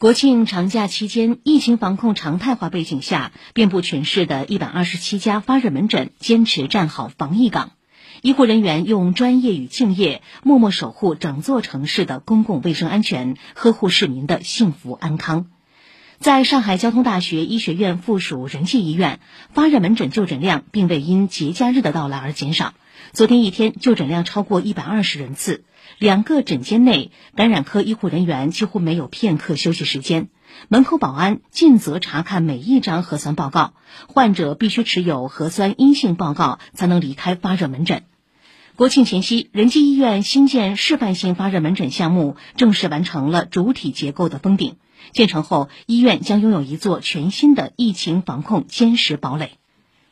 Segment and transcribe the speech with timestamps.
[0.00, 7.72] 国庆长假期间，疫情防控常态化背景下，遍布全市的一百二十七家发热门诊坚持站好防疫岗，
[8.22, 15.46] 医护人员用专业与敬业，默默守护整座城市的公共卫生安全，呵护市民的幸福安康。
[16.18, 19.20] 在上海交通大学医学院附属仁济医院，
[19.54, 22.74] 发热门诊就诊量并未因节假日的到来而减少。
[23.12, 25.62] 昨天一天就诊量超过一百二十人次，
[25.96, 30.28] 两个诊间内感染科医护人员几乎没有片刻休息时间，
[30.66, 33.74] 门口保安尽责查看每一张核酸报告，
[34.08, 38.02] 患者必须持有核酸阴性报告才能离开发热门诊。
[38.78, 44.76] 国庆前夕，仁济医院新建示范性发热门诊项目正式完成了主体结构的封顶，
[45.10, 49.50] 建成后，医院将拥有一座全新的疫情防控坚实堡垒。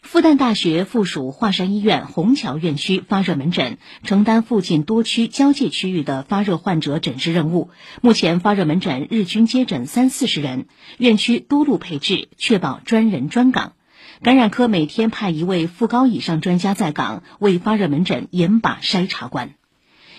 [0.02, 7.70] 复旦大学附属华山医院虹桥院区发热门诊承担附近多区交界区域的发热患者诊治任务。
[8.02, 10.66] 目前发热门诊日均接诊三四十人，
[10.98, 13.74] 院区多路配置，确保专人专岗。
[14.22, 19.54] 感染科每天派一位副高以上专家在岗，为发热门诊严把筛查关。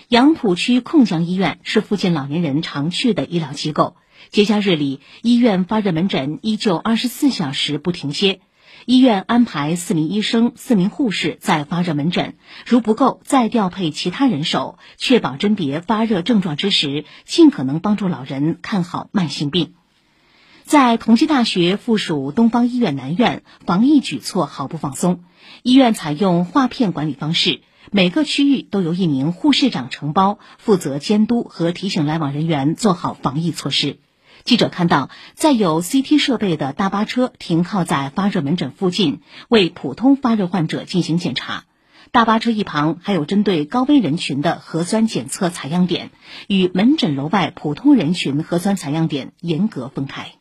[0.06, 3.96] 杨浦区控江医院是附近老年人常去的医疗机构，
[4.30, 8.40] 节假日里，医院发热门诊依旧二十四小时不停歇。
[8.86, 19.74] 医院安排四名医生、四名护士在发热门诊，如不够，再调配其他人手，确保甄别发热症状之时，尽可能帮助老人看好慢性病。
[20.68, 25.20] 在同济大学附属东方医院南院，防疫举措毫不放松。
[25.62, 33.98] 医院采用划片管理方式，每个区域都由一名护士长承包，负责监督和提醒来往人员做好防疫措施。
[34.44, 41.64] 记者看到，在有 CT 设备的大巴车停靠在发热门诊附近，为普通发热患者进行检查。
[42.12, 46.10] 大巴车一旁还有针对高危人群的核酸检测采样点，
[46.46, 50.37] 与门诊楼外普通人群核酸采样点严格分开。